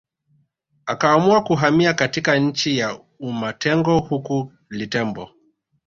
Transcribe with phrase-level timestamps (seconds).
[0.85, 5.29] Akaamua kuhamia katika nchi ya umatengo huko Litembo